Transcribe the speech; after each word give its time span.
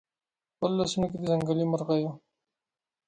خپلو 0.53 0.75
لاسونو 0.79 1.05
کې 1.11 1.17
د 1.19 1.23
ځنګلي 1.29 1.65
مرغیو 1.71 2.11